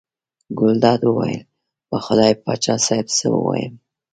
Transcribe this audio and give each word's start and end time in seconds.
ګلداد 0.59 1.01
وویل: 1.05 1.41
په 1.89 1.97
خدای 2.05 2.31
پاچا 2.43 2.75
صاحب 2.85 3.07
څه 3.17 3.25
ووایم. 3.33 3.73